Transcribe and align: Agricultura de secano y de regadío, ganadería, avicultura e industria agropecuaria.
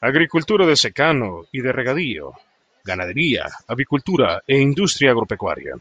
Agricultura 0.00 0.64
de 0.68 0.76
secano 0.76 1.42
y 1.50 1.60
de 1.60 1.72
regadío, 1.72 2.34
ganadería, 2.84 3.46
avicultura 3.66 4.42
e 4.46 4.54
industria 4.60 5.10
agropecuaria. 5.10 5.74